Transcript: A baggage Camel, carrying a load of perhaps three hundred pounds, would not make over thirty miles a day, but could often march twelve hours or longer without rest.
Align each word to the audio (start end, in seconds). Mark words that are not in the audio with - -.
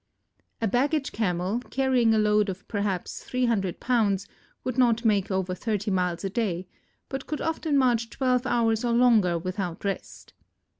A 0.59 0.67
baggage 0.67 1.11
Camel, 1.11 1.59
carrying 1.69 2.11
a 2.11 2.17
load 2.17 2.49
of 2.49 2.67
perhaps 2.67 3.23
three 3.23 3.45
hundred 3.45 3.79
pounds, 3.79 4.27
would 4.63 4.75
not 4.75 5.05
make 5.05 5.29
over 5.29 5.53
thirty 5.53 5.91
miles 5.91 6.23
a 6.23 6.29
day, 6.31 6.65
but 7.07 7.27
could 7.27 7.39
often 7.39 7.77
march 7.77 8.09
twelve 8.09 8.47
hours 8.47 8.83
or 8.83 8.93
longer 8.93 9.37
without 9.37 9.85
rest. 9.85 10.33